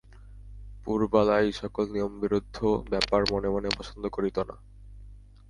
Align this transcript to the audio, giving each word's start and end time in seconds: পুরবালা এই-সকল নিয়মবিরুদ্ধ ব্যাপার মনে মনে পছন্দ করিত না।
পুরবালা 0.85 1.35
এই-সকল 1.39 1.85
নিয়মবিরুদ্ধ 1.91 2.57
ব্যাপার 2.89 3.21
মনে 3.31 3.49
মনে 3.49 3.69
পছন্দ 3.77 4.03
করিত 4.07 4.37
না। 4.39 4.55